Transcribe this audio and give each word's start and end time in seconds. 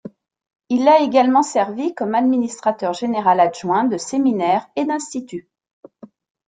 Il 0.69 0.87
a 0.87 1.01
également 1.01 1.43
servi 1.43 1.93
comme 1.93 2.15
administrateur 2.15 2.91
général 2.93 3.39
adjoint 3.39 3.83
de 3.83 3.97
séminaires 3.97 4.67
et 4.75 4.85
d'instituts. 4.85 5.47